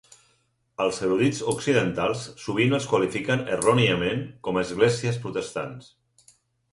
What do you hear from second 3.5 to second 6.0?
erròniament com esglésies protestants.